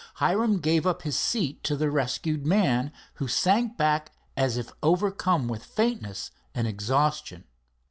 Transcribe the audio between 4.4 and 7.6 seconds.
if overcome with faintness and exhaustion.